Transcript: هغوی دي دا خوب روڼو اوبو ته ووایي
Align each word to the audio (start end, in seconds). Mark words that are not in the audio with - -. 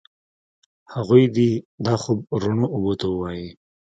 هغوی 0.93 1.23
دي 1.35 1.49
دا 1.85 1.93
خوب 2.01 2.19
روڼو 2.41 2.65
اوبو 2.73 2.93
ته 2.99 3.05
ووایي 3.09 3.47